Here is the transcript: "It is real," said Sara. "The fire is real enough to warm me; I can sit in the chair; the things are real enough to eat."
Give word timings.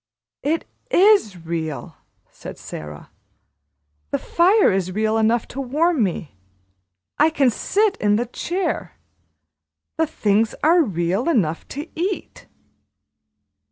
"It 0.41 0.65
is 0.89 1.37
real," 1.45 1.95
said 2.31 2.57
Sara. 2.57 3.11
"The 4.09 4.17
fire 4.17 4.71
is 4.71 4.93
real 4.93 5.15
enough 5.19 5.47
to 5.49 5.61
warm 5.61 6.01
me; 6.01 6.39
I 7.19 7.29
can 7.29 7.51
sit 7.51 7.97
in 7.97 8.15
the 8.15 8.25
chair; 8.25 8.93
the 9.97 10.07
things 10.07 10.55
are 10.63 10.81
real 10.81 11.29
enough 11.29 11.67
to 11.67 11.87
eat." 11.93 12.47